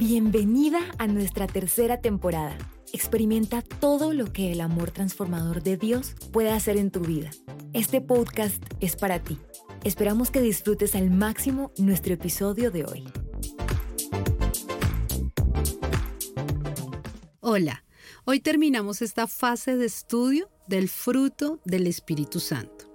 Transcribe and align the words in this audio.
Bienvenida 0.00 0.80
a 0.96 1.06
nuestra 1.08 1.46
tercera 1.46 2.00
temporada. 2.00 2.56
Experimenta 2.94 3.60
todo 3.60 4.14
lo 4.14 4.32
que 4.32 4.50
el 4.50 4.62
amor 4.62 4.92
transformador 4.92 5.62
de 5.62 5.76
Dios 5.76 6.14
puede 6.32 6.52
hacer 6.52 6.78
en 6.78 6.90
tu 6.90 7.00
vida. 7.00 7.28
Este 7.74 8.00
podcast 8.00 8.64
es 8.80 8.96
para 8.96 9.22
ti. 9.22 9.38
Esperamos 9.84 10.30
que 10.30 10.40
disfrutes 10.40 10.94
al 10.94 11.10
máximo 11.10 11.70
nuestro 11.76 12.14
episodio 12.14 12.70
de 12.70 12.86
hoy. 12.86 13.04
Hola, 17.40 17.84
hoy 18.24 18.40
terminamos 18.40 19.02
esta 19.02 19.26
fase 19.26 19.76
de 19.76 19.84
estudio 19.84 20.48
del 20.66 20.88
fruto 20.88 21.60
del 21.66 21.86
Espíritu 21.86 22.40
Santo. 22.40 22.86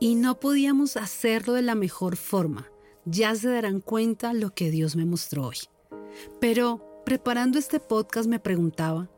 Y 0.00 0.14
no 0.14 0.40
podíamos 0.40 0.96
hacerlo 0.96 1.52
de 1.52 1.60
la 1.60 1.74
mejor 1.74 2.16
forma. 2.16 2.66
Ya 3.04 3.34
se 3.34 3.50
darán 3.50 3.82
cuenta 3.82 4.32
lo 4.32 4.54
que 4.54 4.70
Dios 4.70 4.96
me 4.96 5.04
mostró 5.04 5.48
hoy. 5.48 5.58
Pero 6.40 7.02
preparando 7.04 7.58
este 7.58 7.80
podcast 7.80 8.28
me 8.28 8.40
preguntaba, 8.40 9.08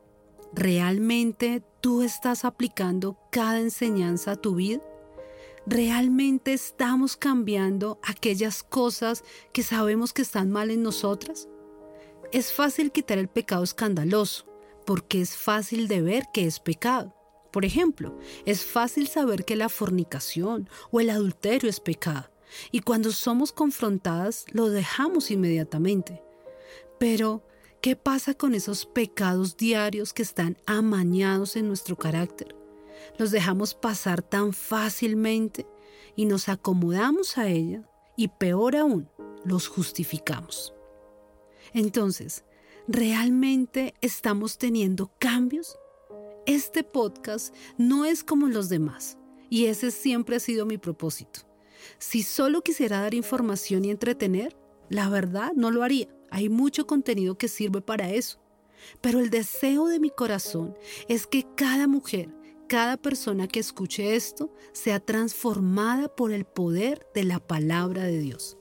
¿realmente 0.53 1.63
tú 1.81 2.01
estás 2.01 2.45
aplicando 2.45 3.17
cada 3.31 3.59
enseñanza 3.59 4.31
a 4.31 4.35
tu 4.35 4.55
vida? 4.55 4.81
¿Realmente 5.65 6.53
estamos 6.53 7.15
cambiando 7.17 7.99
aquellas 8.03 8.63
cosas 8.63 9.23
que 9.53 9.63
sabemos 9.63 10.13
que 10.13 10.21
están 10.21 10.49
mal 10.49 10.71
en 10.71 10.81
nosotras? 10.81 11.47
Es 12.31 12.53
fácil 12.53 12.91
quitar 12.91 13.17
el 13.17 13.27
pecado 13.27 13.63
escandaloso, 13.63 14.45
porque 14.85 15.21
es 15.21 15.35
fácil 15.35 15.87
de 15.87 16.01
ver 16.01 16.25
que 16.33 16.45
es 16.45 16.59
pecado. 16.59 17.15
Por 17.51 17.65
ejemplo, 17.65 18.17
es 18.45 18.63
fácil 18.63 19.07
saber 19.07 19.45
que 19.45 19.55
la 19.55 19.69
fornicación 19.69 20.69
o 20.91 20.99
el 20.99 21.09
adulterio 21.09 21.69
es 21.69 21.79
pecado, 21.79 22.29
y 22.71 22.81
cuando 22.81 23.11
somos 23.11 23.51
confrontadas 23.51 24.45
lo 24.51 24.69
dejamos 24.69 25.31
inmediatamente. 25.31 26.21
Pero, 26.99 27.43
¿qué 27.81 27.95
pasa 27.95 28.33
con 28.33 28.53
esos 28.53 28.85
pecados 28.85 29.55
diarios 29.55 30.13
que 30.13 30.21
están 30.21 30.57
amañados 30.65 31.55
en 31.55 31.67
nuestro 31.67 31.95
carácter? 31.95 32.55
Los 33.17 33.31
dejamos 33.31 33.73
pasar 33.73 34.21
tan 34.21 34.51
fácilmente 34.51 35.65
y 36.15 36.25
nos 36.25 36.49
acomodamos 36.49 37.37
a 37.37 37.47
ella 37.47 37.89
y 38.17 38.27
peor 38.27 38.75
aún, 38.75 39.09
los 39.45 39.69
justificamos. 39.69 40.73
Entonces, 41.73 42.43
¿realmente 42.87 43.93
estamos 44.01 44.57
teniendo 44.57 45.09
cambios? 45.19 45.77
Este 46.45 46.83
podcast 46.83 47.55
no 47.77 48.03
es 48.03 48.25
como 48.25 48.47
los 48.47 48.67
demás 48.67 49.17
y 49.49 49.67
ese 49.67 49.91
siempre 49.91 50.35
ha 50.35 50.39
sido 50.39 50.65
mi 50.65 50.77
propósito. 50.77 51.41
Si 51.97 52.23
solo 52.23 52.61
quisiera 52.61 52.99
dar 52.99 53.13
información 53.13 53.85
y 53.85 53.91
entretener, 53.91 54.57
la 54.89 55.07
verdad 55.07 55.53
no 55.55 55.71
lo 55.71 55.83
haría. 55.83 56.09
Hay 56.31 56.49
mucho 56.49 56.85
contenido 56.87 57.37
que 57.37 57.47
sirve 57.47 57.81
para 57.81 58.09
eso. 58.11 58.39
Pero 59.01 59.19
el 59.19 59.29
deseo 59.29 59.87
de 59.87 59.99
mi 59.99 60.09
corazón 60.09 60.75
es 61.07 61.27
que 61.27 61.45
cada 61.55 61.87
mujer, 61.87 62.29
cada 62.67 62.97
persona 62.97 63.47
que 63.47 63.59
escuche 63.59 64.15
esto, 64.15 64.53
sea 64.71 64.99
transformada 64.99 66.07
por 66.07 66.31
el 66.31 66.45
poder 66.45 67.05
de 67.13 67.23
la 67.23 67.39
palabra 67.39 68.03
de 68.03 68.19
Dios. 68.19 68.57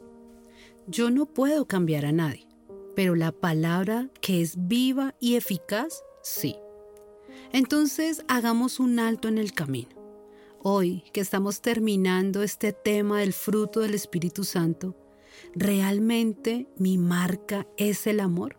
Yo 0.87 1.11
no 1.11 1.27
puedo 1.27 1.67
cambiar 1.67 2.07
a 2.07 2.13
nadie, 2.13 2.49
pero 2.97 3.15
la 3.15 3.33
palabra 3.33 4.11
que 4.21 4.41
es 4.41 4.55
viva 4.57 5.15
y 5.21 5.37
eficaz, 5.37 6.03
sí. 6.23 6.57
Entonces 7.53 8.25
hagamos 8.29 8.81
un 8.81 8.99
alto 8.99 9.29
en 9.29 9.39
el 9.39 9.53
camino. 9.53 9.91
Hoy 10.61 11.05
que 11.13 11.21
estamos 11.21 11.61
terminando 11.61 12.43
este 12.43 12.73
tema 12.73 13.21
del 13.21 13.33
fruto 13.33 13.81
del 13.81 13.95
Espíritu 13.95 14.45
Santo, 14.45 14.97
¿realmente 15.55 16.69
mi 16.77 16.99
marca 16.99 17.67
es 17.77 18.07
el 18.07 18.21
amor? 18.21 18.57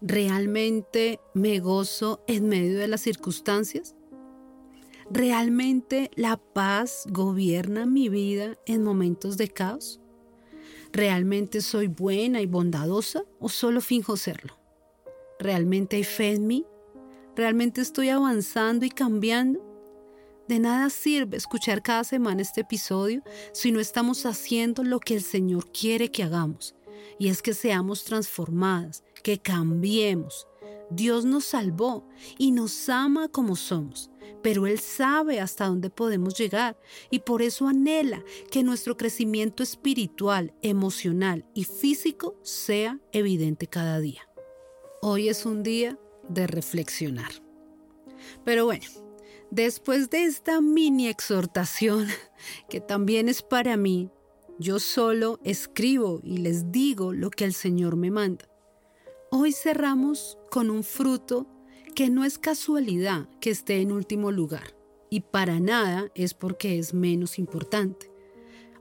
¿Realmente 0.00 1.20
me 1.34 1.60
gozo 1.60 2.22
en 2.26 2.48
medio 2.48 2.78
de 2.78 2.88
las 2.88 3.00
circunstancias? 3.00 3.94
¿Realmente 5.10 6.10
la 6.14 6.36
paz 6.36 7.04
gobierna 7.10 7.86
mi 7.86 8.08
vida 8.08 8.58
en 8.66 8.82
momentos 8.82 9.36
de 9.36 9.48
caos? 9.48 10.00
¿Realmente 10.92 11.60
soy 11.60 11.88
buena 11.88 12.40
y 12.40 12.46
bondadosa 12.46 13.24
o 13.40 13.48
solo 13.48 13.80
finjo 13.80 14.16
serlo? 14.16 14.58
¿Realmente 15.38 15.96
hay 15.96 16.04
fe 16.04 16.32
en 16.32 16.46
mí? 16.46 16.64
¿Realmente 17.36 17.80
estoy 17.80 18.10
avanzando 18.10 18.86
y 18.86 18.90
cambiando? 18.90 19.73
De 20.48 20.58
nada 20.58 20.90
sirve 20.90 21.38
escuchar 21.38 21.82
cada 21.82 22.04
semana 22.04 22.42
este 22.42 22.60
episodio 22.60 23.22
si 23.52 23.72
no 23.72 23.80
estamos 23.80 24.26
haciendo 24.26 24.82
lo 24.84 25.00
que 25.00 25.14
el 25.14 25.22
Señor 25.22 25.72
quiere 25.72 26.10
que 26.10 26.22
hagamos. 26.22 26.74
Y 27.18 27.28
es 27.28 27.40
que 27.40 27.54
seamos 27.54 28.04
transformadas, 28.04 29.04
que 29.22 29.38
cambiemos. 29.38 30.46
Dios 30.90 31.24
nos 31.24 31.46
salvó 31.46 32.06
y 32.36 32.50
nos 32.50 32.90
ama 32.90 33.28
como 33.28 33.56
somos, 33.56 34.10
pero 34.42 34.66
Él 34.66 34.78
sabe 34.80 35.40
hasta 35.40 35.66
dónde 35.66 35.88
podemos 35.88 36.36
llegar 36.36 36.78
y 37.10 37.20
por 37.20 37.40
eso 37.40 37.66
anhela 37.66 38.22
que 38.50 38.62
nuestro 38.62 38.98
crecimiento 38.98 39.62
espiritual, 39.62 40.52
emocional 40.60 41.46
y 41.54 41.64
físico 41.64 42.36
sea 42.42 43.00
evidente 43.12 43.66
cada 43.66 43.98
día. 43.98 44.28
Hoy 45.00 45.30
es 45.30 45.46
un 45.46 45.62
día 45.62 45.98
de 46.28 46.46
reflexionar. 46.46 47.32
Pero 48.44 48.66
bueno, 48.66 48.84
Después 49.50 50.10
de 50.10 50.24
esta 50.24 50.60
mini 50.60 51.08
exhortación, 51.08 52.08
que 52.68 52.80
también 52.80 53.28
es 53.28 53.42
para 53.42 53.76
mí, 53.76 54.10
yo 54.58 54.78
solo 54.78 55.40
escribo 55.42 56.20
y 56.22 56.38
les 56.38 56.70
digo 56.70 57.12
lo 57.12 57.30
que 57.30 57.44
el 57.44 57.54
Señor 57.54 57.96
me 57.96 58.10
manda. 58.10 58.48
Hoy 59.30 59.52
cerramos 59.52 60.38
con 60.50 60.70
un 60.70 60.84
fruto 60.84 61.46
que 61.94 62.08
no 62.08 62.24
es 62.24 62.38
casualidad 62.38 63.28
que 63.40 63.50
esté 63.50 63.80
en 63.80 63.92
último 63.92 64.30
lugar 64.30 64.76
y 65.10 65.20
para 65.20 65.60
nada 65.60 66.10
es 66.14 66.34
porque 66.34 66.78
es 66.78 66.94
menos 66.94 67.38
importante. 67.38 68.10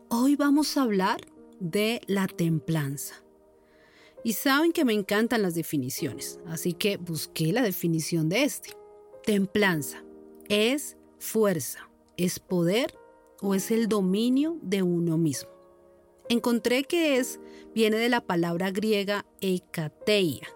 Hoy 0.09 0.35
vamos 0.35 0.77
a 0.77 0.83
hablar 0.83 1.21
de 1.59 2.01
la 2.07 2.27
templanza. 2.27 3.15
Y 4.23 4.33
saben 4.33 4.71
que 4.71 4.85
me 4.85 4.93
encantan 4.93 5.41
las 5.41 5.53
definiciones, 5.53 6.39
así 6.47 6.73
que 6.73 6.97
busqué 6.97 7.51
la 7.51 7.61
definición 7.61 8.29
de 8.29 8.43
este. 8.43 8.69
Templanza 9.25 10.02
¿Es 10.49 10.97
fuerza, 11.19 11.89
es 12.17 12.39
poder 12.39 12.93
o 13.41 13.55
es 13.55 13.71
el 13.71 13.87
dominio 13.87 14.57
de 14.61 14.83
uno 14.83 15.17
mismo? 15.17 15.49
Encontré 16.29 16.83
que 16.83 17.17
es, 17.17 17.39
viene 17.73 17.97
de 17.97 18.09
la 18.09 18.21
palabra 18.21 18.71
griega 18.71 19.25
ekateia, 19.41 20.47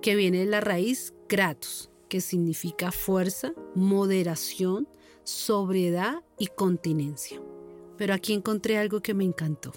que 0.00 0.16
viene 0.16 0.38
de 0.38 0.46
la 0.46 0.60
raíz 0.60 1.14
kratos, 1.28 1.90
que 2.08 2.20
significa 2.20 2.92
fuerza, 2.92 3.52
moderación, 3.74 4.88
sobriedad 5.24 6.22
y 6.38 6.48
continencia. 6.48 7.40
Pero 7.96 8.14
aquí 8.14 8.32
encontré 8.32 8.78
algo 8.78 9.00
que 9.00 9.14
me 9.14 9.24
encantó. 9.24 9.72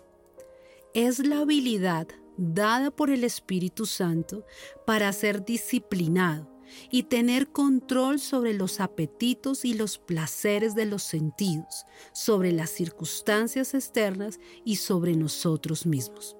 Es 0.93 1.19
la 1.19 1.39
habilidad 1.39 2.07
dada 2.37 2.91
por 2.91 3.09
el 3.09 3.23
Espíritu 3.23 3.85
Santo 3.85 4.45
para 4.85 5.11
ser 5.13 5.45
disciplinado, 5.45 6.49
y 6.91 7.03
tener 7.03 7.51
control 7.51 8.19
sobre 8.19 8.53
los 8.53 8.79
apetitos 8.79 9.65
y 9.65 9.73
los 9.73 9.97
placeres 9.97 10.75
de 10.75 10.85
los 10.85 11.03
sentidos, 11.03 11.85
sobre 12.13 12.51
las 12.51 12.69
circunstancias 12.69 13.73
externas 13.73 14.39
y 14.63 14.77
sobre 14.77 15.15
nosotros 15.15 15.85
mismos. 15.85 16.35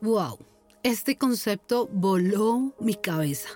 ¡Wow! 0.00 0.38
Este 0.82 1.18
concepto 1.18 1.88
voló 1.92 2.74
mi 2.80 2.94
cabeza. 2.94 3.50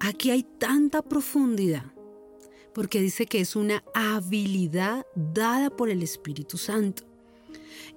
Aquí 0.00 0.30
hay 0.30 0.42
tanta 0.42 1.00
profundidad, 1.00 1.94
porque 2.74 3.00
dice 3.00 3.26
que 3.26 3.40
es 3.40 3.56
una 3.56 3.82
habilidad 3.94 5.06
dada 5.14 5.70
por 5.70 5.88
el 5.88 6.02
Espíritu 6.02 6.58
Santo. 6.58 7.04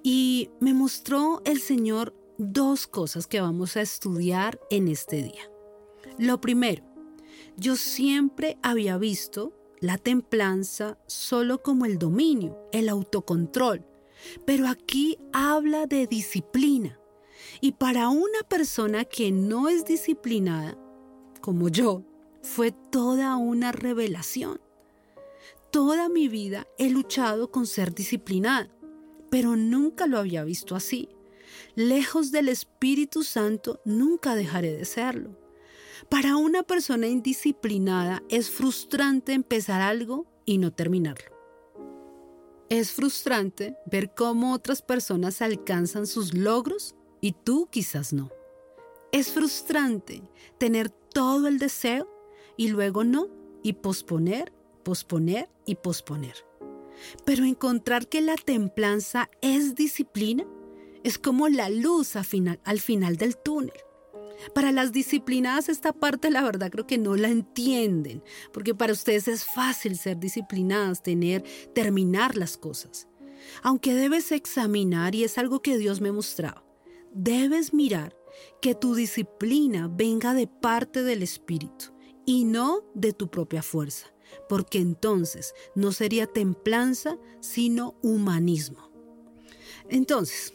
Y 0.02 0.48
me 0.60 0.72
mostró 0.72 1.42
el 1.44 1.60
Señor 1.60 2.14
dos 2.38 2.86
cosas 2.86 3.26
que 3.26 3.42
vamos 3.42 3.76
a 3.76 3.82
estudiar 3.82 4.58
en 4.70 4.88
este 4.88 5.22
día. 5.22 5.50
Lo 6.18 6.40
primero, 6.40 6.82
yo 7.56 7.76
siempre 7.76 8.58
había 8.62 8.98
visto 8.98 9.52
la 9.80 9.98
templanza 9.98 10.98
solo 11.06 11.62
como 11.62 11.86
el 11.86 11.98
dominio, 11.98 12.58
el 12.72 12.88
autocontrol, 12.88 13.84
pero 14.44 14.68
aquí 14.68 15.18
habla 15.32 15.86
de 15.86 16.06
disciplina. 16.06 16.98
Y 17.60 17.72
para 17.72 18.08
una 18.08 18.40
persona 18.48 19.04
que 19.04 19.32
no 19.32 19.68
es 19.68 19.84
disciplinada, 19.84 20.76
como 21.40 21.68
yo, 21.68 22.04
fue 22.42 22.72
toda 22.72 23.36
una 23.36 23.72
revelación. 23.72 24.60
Toda 25.70 26.08
mi 26.08 26.28
vida 26.28 26.66
he 26.78 26.90
luchado 26.90 27.50
con 27.50 27.66
ser 27.66 27.94
disciplinada, 27.94 28.68
pero 29.30 29.56
nunca 29.56 30.06
lo 30.06 30.18
había 30.18 30.44
visto 30.44 30.74
así. 30.74 31.08
Lejos 31.74 32.32
del 32.32 32.48
Espíritu 32.48 33.22
Santo, 33.22 33.80
nunca 33.84 34.34
dejaré 34.34 34.76
de 34.76 34.84
serlo. 34.84 35.39
Para 36.08 36.36
una 36.36 36.62
persona 36.62 37.06
indisciplinada 37.06 38.22
es 38.28 38.50
frustrante 38.50 39.32
empezar 39.32 39.82
algo 39.82 40.26
y 40.44 40.58
no 40.58 40.72
terminarlo. 40.72 41.36
Es 42.68 42.92
frustrante 42.92 43.76
ver 43.86 44.14
cómo 44.14 44.52
otras 44.52 44.80
personas 44.80 45.42
alcanzan 45.42 46.06
sus 46.06 46.34
logros 46.34 46.94
y 47.20 47.32
tú 47.32 47.68
quizás 47.70 48.12
no. 48.12 48.30
Es 49.12 49.32
frustrante 49.32 50.22
tener 50.58 50.88
todo 50.88 51.48
el 51.48 51.58
deseo 51.58 52.08
y 52.56 52.68
luego 52.68 53.04
no, 53.04 53.28
y 53.62 53.74
posponer, 53.74 54.52
posponer 54.84 55.48
y 55.66 55.74
posponer. 55.74 56.34
Pero 57.24 57.44
encontrar 57.44 58.08
que 58.08 58.20
la 58.20 58.36
templanza 58.36 59.30
es 59.42 59.74
disciplina 59.74 60.46
es 61.02 61.18
como 61.18 61.48
la 61.48 61.70
luz 61.70 62.16
al 62.16 62.24
final, 62.24 62.60
al 62.64 62.78
final 62.78 63.16
del 63.16 63.36
túnel. 63.36 63.72
Para 64.54 64.72
las 64.72 64.92
disciplinadas 64.92 65.68
esta 65.68 65.92
parte 65.92 66.30
la 66.30 66.42
verdad 66.42 66.70
creo 66.70 66.86
que 66.86 66.98
no 66.98 67.16
la 67.16 67.28
entienden, 67.28 68.22
porque 68.52 68.74
para 68.74 68.92
ustedes 68.92 69.28
es 69.28 69.44
fácil 69.44 69.96
ser 69.96 70.18
disciplinadas, 70.18 71.02
tener, 71.02 71.44
terminar 71.74 72.36
las 72.36 72.56
cosas. 72.56 73.08
Aunque 73.62 73.94
debes 73.94 74.32
examinar, 74.32 75.14
y 75.14 75.24
es 75.24 75.38
algo 75.38 75.60
que 75.60 75.78
Dios 75.78 76.00
me 76.00 76.12
mostraba, 76.12 76.64
debes 77.12 77.72
mirar 77.72 78.16
que 78.60 78.74
tu 78.74 78.94
disciplina 78.94 79.88
venga 79.90 80.34
de 80.34 80.46
parte 80.46 81.02
del 81.02 81.22
Espíritu 81.22 81.86
y 82.26 82.44
no 82.44 82.84
de 82.94 83.12
tu 83.12 83.28
propia 83.28 83.62
fuerza, 83.62 84.12
porque 84.48 84.78
entonces 84.78 85.54
no 85.74 85.92
sería 85.92 86.26
templanza, 86.26 87.18
sino 87.40 87.96
humanismo. 88.02 88.90
Entonces, 89.88 90.54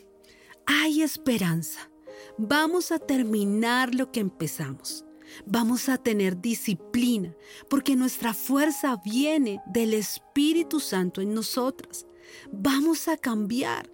hay 0.66 1.02
esperanza 1.02 1.92
Vamos 2.38 2.92
a 2.92 3.00
terminar 3.00 3.96
lo 3.96 4.12
que 4.12 4.20
empezamos. 4.20 5.06
Vamos 5.46 5.88
a 5.88 5.98
tener 5.98 6.42
disciplina, 6.42 7.36
porque 7.70 7.96
nuestra 7.96 8.34
fuerza 8.34 9.02
viene 9.04 9.62
del 9.68 9.94
Espíritu 9.94 10.80
Santo 10.80 11.22
en 11.22 11.34
nosotras. 11.34 12.06
Vamos 12.52 13.08
a 13.08 13.18
cambiar. 13.18 13.90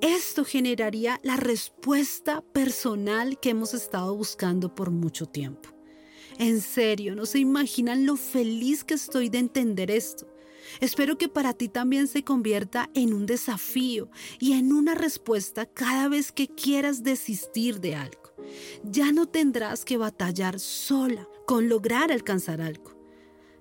Esto 0.00 0.44
generaría 0.44 1.20
la 1.22 1.36
respuesta 1.36 2.42
personal 2.52 3.40
que 3.40 3.50
hemos 3.50 3.72
estado 3.72 4.14
buscando 4.14 4.74
por 4.74 4.90
mucho 4.90 5.26
tiempo. 5.26 5.70
En 6.38 6.60
serio, 6.60 7.14
no 7.14 7.24
se 7.24 7.38
imaginan 7.38 8.04
lo 8.04 8.16
feliz 8.16 8.84
que 8.84 8.94
estoy 8.94 9.30
de 9.30 9.38
entender 9.38 9.90
esto. 9.90 10.28
Espero 10.80 11.18
que 11.18 11.28
para 11.28 11.54
ti 11.54 11.68
también 11.68 12.08
se 12.08 12.24
convierta 12.24 12.90
en 12.94 13.12
un 13.14 13.26
desafío 13.26 14.10
y 14.38 14.52
en 14.52 14.72
una 14.72 14.94
respuesta 14.94 15.66
cada 15.66 16.08
vez 16.08 16.32
que 16.32 16.48
quieras 16.48 17.02
desistir 17.02 17.80
de 17.80 17.94
algo. 17.94 18.34
Ya 18.84 19.12
no 19.12 19.26
tendrás 19.26 19.84
que 19.84 19.96
batallar 19.96 20.60
sola 20.60 21.28
con 21.46 21.68
lograr 21.68 22.12
alcanzar 22.12 22.60
algo, 22.60 22.96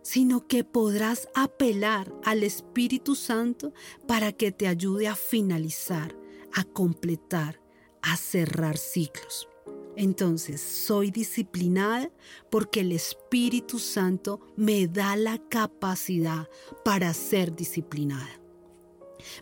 sino 0.02 0.48
que 0.48 0.63
podrás 0.63 1.30
apelar 1.34 2.13
al 2.24 2.44
Espíritu 2.44 3.16
Santo 3.16 3.74
para 4.08 4.31
que 4.31 4.51
te 4.51 4.68
ayude 4.68 5.08
a 5.08 5.16
finalizar, 5.16 6.16
a 6.54 6.63
completar, 6.63 7.62
a 8.01 8.18
cerrar 8.18 8.78
ciclos. 8.78 9.48
Entonces, 9.97 10.59
soy 10.62 11.09
disciplinada 11.09 12.09
porque 12.50 12.81
el 12.81 12.92
Espíritu 12.92 13.80
Santo 13.80 14.42
me 14.57 14.88
da 14.88 15.15
la 15.15 15.38
capacidad 15.38 16.50
para 16.83 17.13
ser 17.13 17.56
disciplinada. 17.56 18.42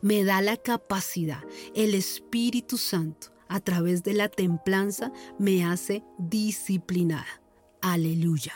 Me 0.01 0.23
da 0.23 0.41
la 0.41 0.57
capacidad. 0.57 1.43
El 1.73 1.95
Espíritu 1.95 2.77
Santo, 2.77 3.33
a 3.47 3.59
través 3.59 4.03
de 4.03 4.13
la 4.13 4.29
templanza, 4.29 5.11
me 5.39 5.65
hace 5.65 6.03
disciplinada. 6.19 7.41
Aleluya. 7.81 8.53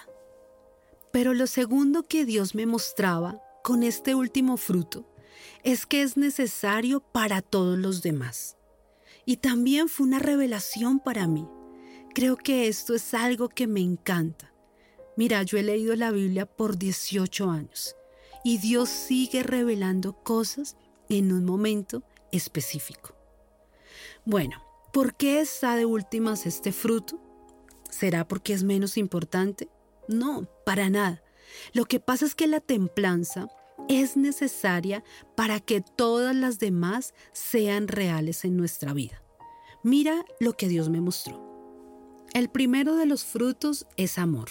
Pero 1.12 1.34
lo 1.34 1.48
segundo 1.48 2.04
que 2.04 2.26
Dios 2.26 2.54
me 2.54 2.68
mostraba 2.68 3.42
con 3.64 3.82
este 3.82 4.14
último 4.14 4.58
fruto 4.58 5.12
es 5.64 5.88
que 5.88 6.04
es 6.04 6.16
necesario 6.16 7.00
para 7.00 7.42
todos 7.42 7.78
los 7.78 8.04
demás. 8.04 8.56
Y 9.26 9.38
también 9.38 9.90
fue 9.90 10.06
una 10.06 10.20
revelación 10.20 11.00
para 11.00 11.28
mí 11.28 11.48
Creo 12.18 12.36
que 12.36 12.68
esto 12.68 12.96
es 12.96 13.14
algo 13.14 13.48
que 13.48 13.68
me 13.68 13.80
encanta. 13.80 14.52
Mira, 15.18 15.44
yo 15.44 15.60
he 15.60 15.62
leído 15.62 15.96
la 15.96 16.10
Biblia 16.10 16.48
por 16.48 16.80
18 16.80 17.48
años 17.52 17.96
y 18.44 18.58
Dios 18.58 18.90
sigue 18.90 19.44
revelando 19.44 20.14
cosas 20.24 20.78
en 21.10 21.32
un 21.32 21.46
momento 21.46 22.02
específico. 22.32 23.16
Bueno, 24.26 24.64
¿por 24.92 25.14
qué 25.14 25.42
está 25.42 25.76
de 25.76 25.86
últimas 25.86 26.48
este 26.48 26.72
fruto? 26.72 27.22
¿Será 27.88 28.28
porque 28.28 28.54
es 28.54 28.64
menos 28.64 28.98
importante? 28.98 29.70
No, 30.08 30.50
para 30.66 30.90
nada. 30.90 31.22
Lo 31.72 31.86
que 31.86 32.00
pasa 32.00 32.26
es 32.26 32.34
que 32.34 32.48
la 32.48 32.62
templanza 32.62 33.48
es 33.90 34.18
necesaria 34.18 35.04
para 35.36 35.60
que 35.60 35.82
todas 35.82 36.36
las 36.36 36.58
demás 36.58 37.14
sean 37.32 37.88
reales 37.88 38.44
en 38.44 38.58
nuestra 38.58 38.94
vida. 38.94 39.22
Mira 39.84 40.26
lo 40.40 40.54
que 40.54 40.68
Dios 40.68 40.90
me 40.90 41.00
mostró. 41.00 41.57
El 42.34 42.50
primero 42.50 42.96
de 42.96 43.06
los 43.06 43.26
frutos 43.26 43.88
es 43.98 44.18
amor. 44.18 44.50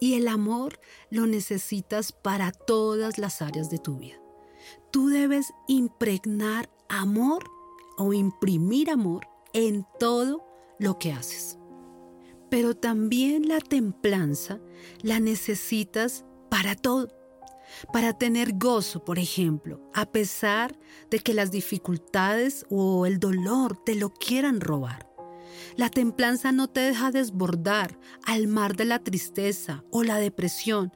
Y 0.00 0.14
el 0.14 0.28
amor 0.28 0.80
lo 1.10 1.26
necesitas 1.26 2.12
para 2.12 2.52
todas 2.52 3.18
las 3.18 3.42
áreas 3.42 3.70
de 3.70 3.78
tu 3.78 3.98
vida. 3.98 4.16
Tú 4.90 5.08
debes 5.08 5.52
impregnar 5.68 6.70
amor 6.88 7.44
o 7.98 8.14
imprimir 8.14 8.90
amor 8.90 9.26
en 9.52 9.86
todo 9.98 10.42
lo 10.78 10.98
que 10.98 11.12
haces. 11.12 11.58
Pero 12.48 12.74
también 12.74 13.46
la 13.46 13.60
templanza 13.60 14.60
la 15.02 15.20
necesitas 15.20 16.24
para 16.48 16.74
todo. 16.74 17.08
Para 17.92 18.18
tener 18.18 18.54
gozo, 18.58 19.04
por 19.04 19.18
ejemplo, 19.18 19.80
a 19.94 20.10
pesar 20.10 20.78
de 21.10 21.20
que 21.20 21.34
las 21.34 21.50
dificultades 21.50 22.64
o 22.70 23.06
el 23.06 23.20
dolor 23.20 23.76
te 23.84 23.94
lo 23.94 24.10
quieran 24.10 24.60
robar. 24.60 25.09
La 25.76 25.88
templanza 25.88 26.52
no 26.52 26.68
te 26.68 26.80
deja 26.80 27.10
desbordar 27.10 27.98
al 28.24 28.46
mar 28.46 28.76
de 28.76 28.84
la 28.84 28.98
tristeza 28.98 29.84
o 29.90 30.02
la 30.02 30.18
depresión, 30.18 30.92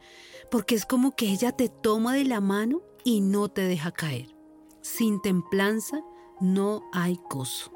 porque 0.51 0.75
es 0.75 0.87
como 0.87 1.15
que 1.17 1.31
ella 1.31 1.53
te 1.53 1.69
toma 1.69 2.15
de 2.15 2.25
la 2.25 2.41
mano 2.41 2.83
y 3.05 3.21
no 3.21 3.49
te 3.49 3.63
deja 3.63 3.93
caer. 3.93 4.35
Sin 4.83 5.21
templanza 5.23 6.01
no 6.41 6.83
hay 6.93 7.19
gozo. 7.31 7.73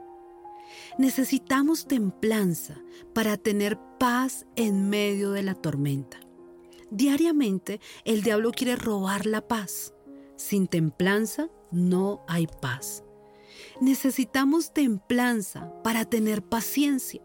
Necesitamos 0.99 1.87
templanza 1.87 2.83
para 3.15 3.37
tener 3.37 3.79
paz 3.99 4.47
en 4.57 4.89
medio 4.89 5.31
de 5.33 5.43
la 5.43 5.55
tormenta. 5.55 6.21
Diariamente 6.91 7.81
el 8.05 8.23
diablo 8.23 8.53
quiere 8.53 8.77
robar 8.77 9.27
la 9.27 9.47
paz. 9.47 9.95
Sin 10.37 10.69
templanza 10.69 11.49
no 11.71 12.23
hay 12.29 12.47
paz. 12.47 13.05
Necesitamos 13.81 14.73
templanza 14.73 15.73
para 15.83 16.05
tener 16.05 16.43
paciencia. 16.43 17.23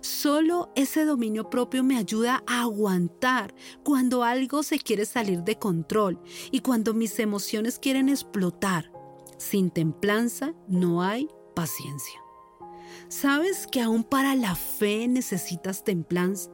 Solo 0.00 0.70
ese 0.76 1.04
dominio 1.04 1.50
propio 1.50 1.82
me 1.82 1.96
ayuda 1.96 2.44
a 2.46 2.62
aguantar 2.62 3.54
cuando 3.82 4.22
algo 4.22 4.62
se 4.62 4.78
quiere 4.78 5.04
salir 5.06 5.42
de 5.42 5.58
control 5.58 6.20
y 6.50 6.60
cuando 6.60 6.94
mis 6.94 7.18
emociones 7.18 7.78
quieren 7.78 8.08
explotar. 8.08 8.92
Sin 9.38 9.70
templanza 9.70 10.54
no 10.68 11.02
hay 11.02 11.28
paciencia. 11.54 12.20
¿Sabes 13.08 13.66
que 13.66 13.80
aún 13.80 14.04
para 14.04 14.34
la 14.34 14.54
fe 14.54 15.08
necesitas 15.08 15.84
templanza? 15.84 16.50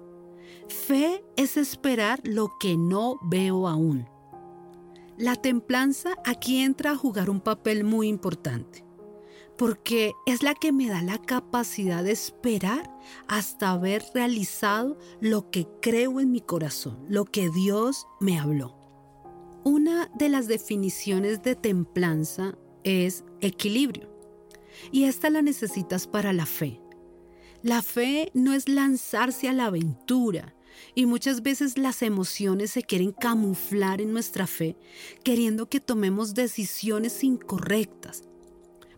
Fe 0.69 1.25
es 1.37 1.57
esperar 1.57 2.21
lo 2.25 2.53
que 2.59 2.77
no 2.77 3.19
veo 3.23 3.69
aún. 3.69 4.09
La 5.19 5.37
templanza 5.37 6.15
aquí 6.25 6.61
entra 6.61 6.93
a 6.93 6.97
jugar 6.97 7.31
un 7.31 7.41
papel 7.41 7.85
muy 7.85 8.09
importante 8.09 8.84
porque 9.57 10.15
es 10.27 10.43
la 10.43 10.55
que 10.55 10.73
me 10.73 10.89
da 10.89 11.03
la 11.03 11.19
capacidad 11.19 12.03
de 12.03 12.13
esperar 12.13 12.91
hasta 13.29 13.71
haber 13.71 14.05
realizado 14.15 14.99
lo 15.21 15.51
que 15.51 15.69
creo 15.81 16.21
en 16.21 16.33
mi 16.33 16.41
corazón, 16.41 17.05
lo 17.09 17.25
que 17.25 17.51
Dios 17.51 18.07
me 18.21 18.39
habló. 18.39 18.77
Una 19.63 20.11
de 20.15 20.29
las 20.29 20.49
definiciones 20.49 21.43
de 21.43 21.55
templanza 21.55 22.59
es 22.83 23.25
equilibrio, 23.41 24.11
y 24.91 25.05
esta 25.05 25.31
la 25.31 25.41
necesitas 25.41 26.07
para 26.07 26.33
la 26.33 26.47
fe. 26.47 26.81
La 27.63 27.81
fe 27.81 28.31
no 28.35 28.53
es 28.53 28.69
lanzarse 28.69 29.49
a 29.49 29.53
la 29.53 29.67
aventura, 29.67 30.55
y 30.97 31.07
muchas 31.07 31.43
veces 31.43 31.79
las 31.79 32.03
emociones 32.03 32.73
se 32.73 32.83
quieren 32.83 33.13
camuflar 33.13 34.01
en 34.01 34.13
nuestra 34.13 34.49
fe, 34.49 34.77
queriendo 35.23 35.69
que 35.71 35.81
tomemos 35.81 36.35
decisiones 36.35 37.23
incorrectas 37.23 38.25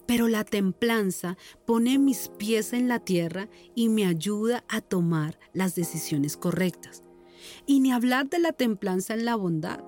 pero 0.07 0.29
la 0.29 0.45
templanza 0.45 1.37
pone 1.65 1.99
mis 1.99 2.29
pies 2.39 2.73
en 2.73 2.89
la 2.89 3.01
tierra 3.01 3.49
y 3.75 3.89
me 3.89 4.07
ayuda 4.07 4.65
a 4.69 4.81
tomar 4.81 5.39
las 5.53 5.75
decisiones 5.75 6.37
correctas. 6.37 7.03
Y 7.67 7.81
ni 7.81 7.93
hablar 7.93 8.29
de 8.29 8.39
la 8.39 8.53
templanza 8.53 9.15
en 9.15 9.25
la 9.25 9.37
bondad. 9.37 9.85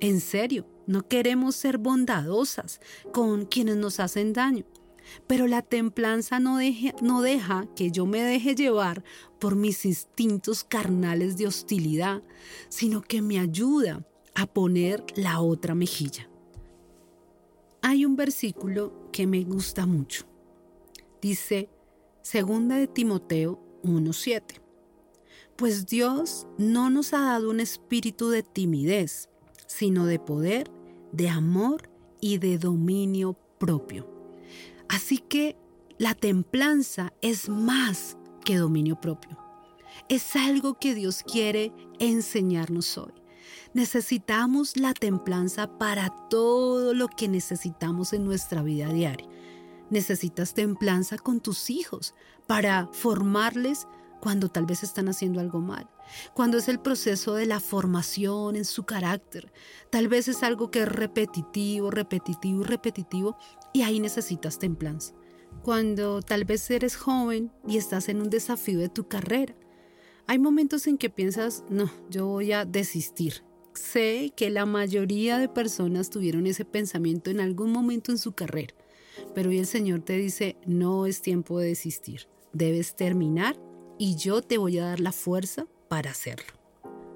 En 0.00 0.20
serio, 0.20 0.66
no 0.86 1.06
queremos 1.06 1.56
ser 1.56 1.78
bondadosas 1.78 2.80
con 3.12 3.44
quienes 3.44 3.76
nos 3.76 4.00
hacen 4.00 4.32
daño. 4.32 4.64
Pero 5.26 5.46
la 5.46 5.62
templanza 5.62 6.38
no, 6.38 6.58
no 7.02 7.22
deja 7.22 7.66
que 7.74 7.90
yo 7.90 8.06
me 8.06 8.22
deje 8.22 8.54
llevar 8.54 9.02
por 9.38 9.56
mis 9.56 9.84
instintos 9.84 10.64
carnales 10.64 11.36
de 11.36 11.46
hostilidad, 11.46 12.22
sino 12.68 13.02
que 13.02 13.22
me 13.22 13.38
ayuda 13.38 14.06
a 14.34 14.46
poner 14.46 15.04
la 15.16 15.40
otra 15.40 15.74
mejilla. 15.74 16.28
Hay 17.82 18.04
un 18.04 18.16
versículo 18.16 19.07
que 19.10 19.26
me 19.26 19.44
gusta 19.44 19.86
mucho. 19.86 20.24
Dice, 21.20 21.68
segunda 22.22 22.76
de 22.76 22.86
Timoteo 22.86 23.60
1.7. 23.82 24.60
Pues 25.56 25.86
Dios 25.86 26.46
no 26.56 26.90
nos 26.90 27.12
ha 27.12 27.20
dado 27.20 27.50
un 27.50 27.60
espíritu 27.60 28.30
de 28.30 28.42
timidez, 28.42 29.28
sino 29.66 30.06
de 30.06 30.18
poder, 30.18 30.70
de 31.12 31.28
amor 31.28 31.90
y 32.20 32.38
de 32.38 32.58
dominio 32.58 33.36
propio. 33.58 34.08
Así 34.88 35.18
que 35.18 35.56
la 35.98 36.14
templanza 36.14 37.12
es 37.22 37.48
más 37.48 38.16
que 38.44 38.56
dominio 38.56 39.00
propio. 39.00 39.36
Es 40.08 40.36
algo 40.36 40.78
que 40.78 40.94
Dios 40.94 41.24
quiere 41.24 41.72
enseñarnos 41.98 42.96
hoy. 42.96 43.12
Necesitamos 43.78 44.76
la 44.76 44.92
templanza 44.92 45.78
para 45.78 46.10
todo 46.28 46.94
lo 46.94 47.06
que 47.06 47.28
necesitamos 47.28 48.12
en 48.12 48.24
nuestra 48.24 48.60
vida 48.60 48.88
diaria. 48.88 49.28
Necesitas 49.88 50.52
templanza 50.52 51.16
con 51.16 51.38
tus 51.38 51.70
hijos 51.70 52.12
para 52.48 52.88
formarles 52.88 53.86
cuando 54.20 54.48
tal 54.48 54.66
vez 54.66 54.82
están 54.82 55.08
haciendo 55.08 55.38
algo 55.38 55.60
mal, 55.60 55.88
cuando 56.34 56.58
es 56.58 56.66
el 56.66 56.80
proceso 56.80 57.34
de 57.34 57.46
la 57.46 57.60
formación 57.60 58.56
en 58.56 58.64
su 58.64 58.82
carácter. 58.82 59.52
Tal 59.90 60.08
vez 60.08 60.26
es 60.26 60.42
algo 60.42 60.72
que 60.72 60.82
es 60.82 60.88
repetitivo, 60.88 61.92
repetitivo 61.92 62.64
repetitivo 62.64 63.36
y 63.72 63.82
ahí 63.82 64.00
necesitas 64.00 64.58
templanza. 64.58 65.14
Cuando 65.62 66.20
tal 66.20 66.44
vez 66.44 66.68
eres 66.72 66.96
joven 66.96 67.52
y 67.64 67.76
estás 67.76 68.08
en 68.08 68.22
un 68.22 68.28
desafío 68.28 68.80
de 68.80 68.88
tu 68.88 69.06
carrera, 69.06 69.54
hay 70.26 70.40
momentos 70.40 70.88
en 70.88 70.98
que 70.98 71.10
piensas, 71.10 71.62
no, 71.70 71.88
yo 72.10 72.26
voy 72.26 72.50
a 72.50 72.64
desistir. 72.64 73.46
Sé 73.78 74.32
que 74.34 74.50
la 74.50 74.66
mayoría 74.66 75.38
de 75.38 75.48
personas 75.48 76.10
tuvieron 76.10 76.48
ese 76.48 76.64
pensamiento 76.64 77.30
en 77.30 77.38
algún 77.38 77.70
momento 77.70 78.10
en 78.10 78.18
su 78.18 78.32
carrera, 78.32 78.74
pero 79.36 79.50
hoy 79.50 79.58
el 79.58 79.66
Señor 79.66 80.00
te 80.00 80.14
dice, 80.14 80.56
no 80.66 81.06
es 81.06 81.22
tiempo 81.22 81.60
de 81.60 81.68
desistir, 81.68 82.28
debes 82.52 82.96
terminar 82.96 83.56
y 83.96 84.16
yo 84.16 84.42
te 84.42 84.58
voy 84.58 84.78
a 84.78 84.86
dar 84.86 85.00
la 85.00 85.12
fuerza 85.12 85.68
para 85.86 86.10
hacerlo. 86.10 86.58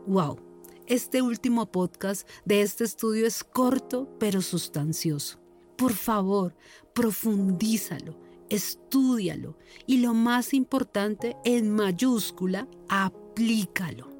¡Wow! 0.06 0.38
Este 0.86 1.20
último 1.20 1.66
podcast 1.66 2.28
de 2.44 2.62
este 2.62 2.84
estudio 2.84 3.26
es 3.26 3.42
corto 3.42 4.08
pero 4.20 4.40
sustancioso. 4.40 5.40
Por 5.76 5.92
favor, 5.92 6.54
profundízalo, 6.94 8.16
estúdialo 8.48 9.58
y 9.84 9.98
lo 9.98 10.14
más 10.14 10.54
importante, 10.54 11.36
en 11.44 11.70
mayúscula, 11.70 12.68
aplícalo. 12.88 14.11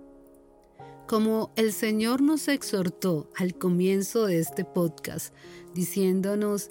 Como 1.06 1.52
el 1.56 1.72
Señor 1.72 2.22
nos 2.22 2.48
exhortó 2.48 3.28
al 3.36 3.58
comienzo 3.58 4.26
de 4.26 4.38
este 4.38 4.64
podcast, 4.64 5.34
diciéndonos, 5.74 6.68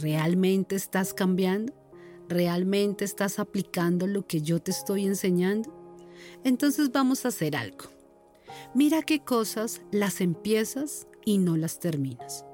¿realmente 0.00 0.76
estás 0.76 1.12
cambiando? 1.12 1.74
¿Realmente 2.28 3.04
estás 3.04 3.38
aplicando 3.38 4.06
lo 4.06 4.26
que 4.26 4.40
yo 4.40 4.60
te 4.60 4.70
estoy 4.70 5.04
enseñando? 5.04 5.70
Entonces 6.44 6.92
vamos 6.92 7.24
a 7.24 7.28
hacer 7.28 7.56
algo. 7.56 7.86
Mira 8.74 9.02
qué 9.02 9.20
cosas 9.20 9.82
las 9.90 10.20
empiezas 10.20 11.06
y 11.24 11.38
no 11.38 11.56
las 11.56 11.80
terminas. 11.80 12.44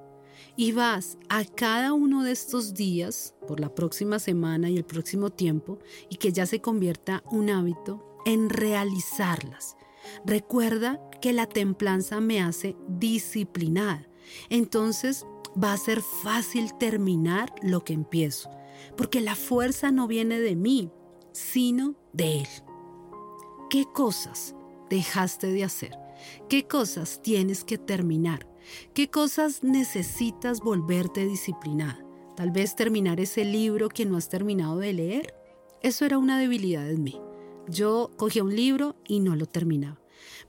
Y 0.57 0.73
vas 0.73 1.19
a 1.29 1.45
cada 1.45 1.93
uno 1.93 2.25
de 2.25 2.33
estos 2.33 2.75
días, 2.75 3.35
por 3.47 3.61
la 3.61 3.73
próxima 3.75 4.19
semana 4.19 4.71
y 4.71 4.77
el 4.77 4.85
próximo 4.85 5.31
tiempo, 5.31 5.79
y 6.09 6.17
que 6.17 6.33
ya 6.33 6.47
se 6.47 6.61
convierta 6.61 7.23
un 7.31 7.51
hábito, 7.51 8.05
en 8.25 8.51
realizarlas. 8.51 9.77
Recuerda 10.25 11.01
que 11.21 11.33
la 11.33 11.47
templanza 11.47 12.21
me 12.21 12.41
hace 12.41 12.77
disciplinada. 12.89 14.09
Entonces 14.51 15.27
va 15.63 15.73
a 15.73 15.79
ser 15.79 16.03
fácil 16.23 16.77
terminar 16.79 17.55
lo 17.63 17.85
que 17.85 17.93
empiezo 17.93 18.51
porque 18.97 19.21
la 19.21 19.35
fuerza 19.35 19.91
no 19.91 20.07
viene 20.07 20.41
de 20.41 20.57
mí, 20.57 20.91
sino 21.33 21.95
de 22.13 22.41
Él. 22.41 22.49
¿Qué 23.71 23.85
cosas 23.93 24.55
dejaste 24.91 25.49
de 25.49 25.65
hacer? 25.65 25.97
¿Qué 26.49 26.67
cosas 26.67 27.23
tienes 27.23 27.65
que 27.65 27.79
terminar? 27.79 28.49
¿Qué 28.95 29.11
cosas 29.11 29.63
necesitas 29.63 30.61
volverte 30.61 31.27
disciplinada? 31.27 32.05
Tal 32.37 32.51
vez 32.51 32.77
terminar 32.77 33.21
ese 33.21 33.45
libro 33.45 33.89
que 33.89 34.05
no 34.05 34.17
has 34.17 34.29
terminado 34.29 34.79
de 34.79 34.93
leer. 34.93 35.35
Eso 35.83 36.05
era 36.05 36.19
una 36.19 36.39
debilidad 36.39 36.89
en 36.89 37.03
mí. 37.03 37.21
Yo 37.69 38.11
cogía 38.17 38.43
un 38.43 38.55
libro 38.55 38.97
y 39.07 39.21
no 39.21 39.37
lo 39.37 39.47
terminaba. 39.47 40.01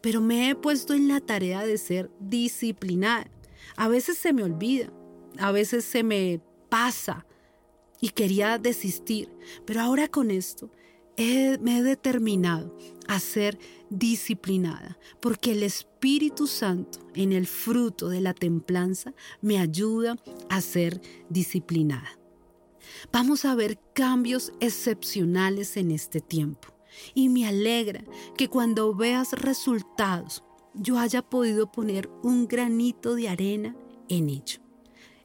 Pero 0.02 0.22
me 0.22 0.50
he 0.50 0.56
puesto 0.56 0.94
en 0.94 1.08
la 1.08 1.20
tarea 1.20 1.66
de 1.66 1.78
ser 1.78 2.10
disciplinada. 2.20 3.30
A 3.76 3.88
veces 3.88 4.18
se 4.18 4.34
me 4.34 4.44
olvida, 4.44 4.92
a 5.38 5.52
veces 5.52 5.86
se 5.86 6.04
me 6.04 6.42
pasa, 6.70 7.26
y 8.02 8.10
quería 8.10 8.58
desistir, 8.58 9.30
pero 9.66 9.82
ahora 9.82 10.08
con 10.08 10.32
esto 10.32 10.72
me 11.18 11.80
he 11.80 11.84
determinado 11.84 12.78
a 13.08 13.20
ser 13.20 13.60
disciplinada, 13.90 14.98
porque 15.20 15.52
el 15.52 15.64
Espíritu 15.64 16.48
Santo 16.48 17.00
en 17.14 17.34
el 17.34 17.46
fruto 17.46 18.08
de 18.08 18.22
la 18.22 18.34
templanza 18.34 19.14
me 19.42 19.60
ayuda 19.60 20.16
a 20.50 20.62
ser 20.62 21.02
disciplinada. 21.30 22.18
Vamos 23.12 23.44
a 23.44 23.54
ver 23.56 23.80
cambios 23.94 24.54
excepcionales 24.62 25.76
en 25.76 25.92
este 25.92 26.22
tiempo 26.22 26.79
y 27.14 27.30
me 27.30 27.48
alegra 27.48 28.04
que 28.38 28.50
cuando 28.50 28.94
veas 28.96 29.34
resultados 29.34 30.44
yo 30.74 30.98
haya 30.98 31.22
podido 31.22 31.72
poner 31.72 32.10
un 32.24 32.48
granito 32.48 33.16
de 33.16 33.30
arena 33.30 33.76
en 34.08 34.30
ello. 34.30 34.60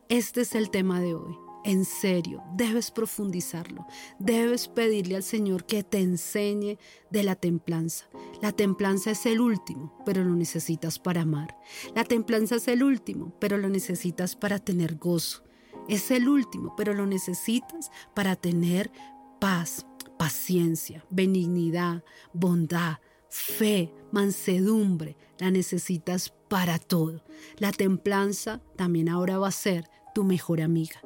Este 0.08 0.42
es 0.42 0.54
el 0.54 0.70
tema 0.70 1.00
de 1.00 1.14
hoy 1.14 1.36
en 1.64 1.86
serio, 1.86 2.42
debes 2.54 2.90
profundizarlo, 2.90 3.86
debes 4.18 4.68
pedirle 4.68 5.16
al 5.16 5.22
Señor 5.22 5.64
que 5.64 5.82
te 5.82 5.98
enseñe 5.98 6.78
de 7.10 7.22
la 7.22 7.36
templanza. 7.36 8.04
La 8.42 8.52
templanza 8.52 9.12
es 9.12 9.24
el 9.24 9.40
último, 9.40 9.98
pero 10.04 10.22
lo 10.22 10.36
necesitas 10.36 10.98
para 10.98 11.22
amar. 11.22 11.56
La 11.94 12.04
templanza 12.04 12.56
es 12.56 12.68
el 12.68 12.82
último, 12.82 13.32
pero 13.40 13.56
lo 13.56 13.70
necesitas 13.70 14.36
para 14.36 14.58
tener 14.58 14.96
gozo. 14.96 15.42
Es 15.88 16.10
el 16.10 16.28
último, 16.28 16.74
pero 16.76 16.92
lo 16.92 17.06
necesitas 17.06 17.90
para 18.14 18.36
tener 18.36 18.92
paz, 19.40 19.86
paciencia, 20.16 21.04
benignidad, 21.10 22.04
bondad, 22.32 22.98
fe, 23.28 23.92
mansedumbre. 24.12 25.16
La 25.38 25.50
necesitas 25.50 26.32
para 26.48 26.78
todo. 26.78 27.22
La 27.58 27.72
templanza 27.72 28.60
también 28.76 29.08
ahora 29.08 29.38
va 29.38 29.48
a 29.48 29.52
ser 29.52 29.88
tu 30.14 30.24
mejor 30.24 30.60
amiga. 30.60 31.00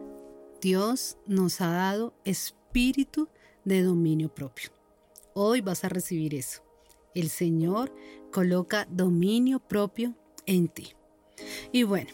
Dios 0.61 1.17
nos 1.27 1.61
ha 1.61 1.69
dado 1.69 2.15
espíritu 2.25 3.29
de 3.65 3.83
dominio 3.83 4.35
propio. 4.35 4.71
Hoy 5.35 5.61
vas 5.61 5.85
a 5.85 5.89
recibir 5.89 6.35
eso. 6.35 6.63
El 7.15 7.31
Señor 7.31 7.95
coloca 8.33 8.87
dominio 8.91 9.61
propio 9.61 10.15
en 10.47 10.69
ti. 10.69 10.95
Y 11.73 11.85
bueno, 11.85 12.11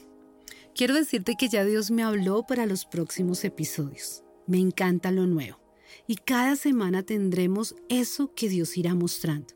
quiero 0.74 0.94
decirte 0.94 1.36
que 1.36 1.48
ya 1.48 1.64
Dios 1.64 1.90
me 1.90 2.02
habló 2.02 2.44
para 2.46 2.66
los 2.66 2.84
próximos 2.84 3.44
episodios. 3.44 4.22
Me 4.46 4.58
encanta 4.58 5.10
lo 5.10 5.26
nuevo. 5.26 5.63
Y 6.06 6.16
cada 6.16 6.56
semana 6.56 7.02
tendremos 7.02 7.74
eso 7.88 8.32
que 8.34 8.48
Dios 8.48 8.76
irá 8.76 8.94
mostrando. 8.94 9.54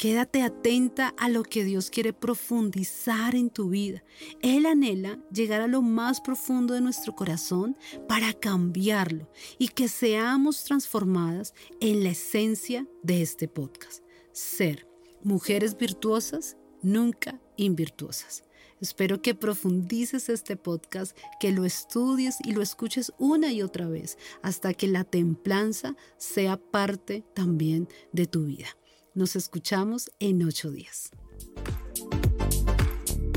Quédate 0.00 0.42
atenta 0.42 1.08
a 1.18 1.28
lo 1.28 1.42
que 1.42 1.62
Dios 1.62 1.90
quiere 1.90 2.14
profundizar 2.14 3.34
en 3.34 3.50
tu 3.50 3.68
vida. 3.68 4.02
Él 4.40 4.64
anhela 4.64 5.18
llegar 5.30 5.60
a 5.60 5.66
lo 5.66 5.82
más 5.82 6.22
profundo 6.22 6.72
de 6.72 6.80
nuestro 6.80 7.14
corazón 7.14 7.76
para 8.08 8.32
cambiarlo 8.32 9.30
y 9.58 9.68
que 9.68 9.88
seamos 9.88 10.64
transformadas 10.64 11.52
en 11.80 12.02
la 12.02 12.10
esencia 12.10 12.86
de 13.02 13.20
este 13.20 13.46
podcast. 13.46 14.02
Ser 14.32 14.88
mujeres 15.22 15.76
virtuosas, 15.76 16.56
nunca 16.80 17.38
invirtuosas. 17.58 18.44
Espero 18.80 19.20
que 19.20 19.34
profundices 19.34 20.28
este 20.28 20.56
podcast, 20.56 21.16
que 21.38 21.52
lo 21.52 21.64
estudies 21.64 22.38
y 22.44 22.52
lo 22.52 22.62
escuches 22.62 23.12
una 23.18 23.52
y 23.52 23.62
otra 23.62 23.86
vez 23.86 24.16
hasta 24.42 24.72
que 24.72 24.88
la 24.88 25.04
templanza 25.04 25.96
sea 26.16 26.56
parte 26.56 27.24
también 27.34 27.88
de 28.12 28.26
tu 28.26 28.44
vida. 28.44 28.68
Nos 29.14 29.36
escuchamos 29.36 30.10
en 30.18 30.42
ocho 30.42 30.70
días. 30.70 31.10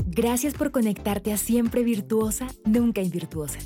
Gracias 0.06 0.54
por 0.54 0.70
conectarte 0.70 1.32
a 1.32 1.36
Siempre 1.36 1.82
Virtuosa, 1.82 2.46
Nunca 2.64 3.02
Invirtuosa. 3.02 3.58